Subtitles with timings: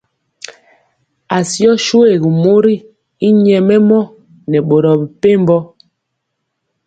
[1.37, 2.75] Asió shuégu mori
[3.27, 3.99] y nyɛmemɔ
[4.49, 5.57] nɛ boro mepempɔ.